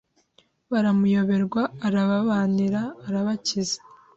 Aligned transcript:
Baramuyoberwa 0.71 1.63
arababanira 1.87 2.81
arabakiza 3.07 3.79